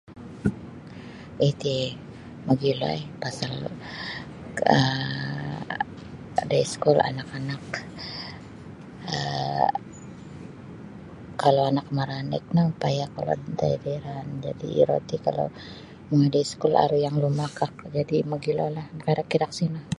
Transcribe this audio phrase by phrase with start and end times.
[1.49, 1.77] Iti
[2.45, 3.53] mogilo ih pasal
[4.75, 5.05] um
[6.51, 7.63] daiskul anak-anak
[9.15, 9.73] um
[11.41, 15.47] kalau anak maranik no payah kolod ntai da iraan jadi' iro ti kalau
[16.09, 19.81] mongoi daiskul aru yang lumakak jadi' mogilolah makairak-irak sino.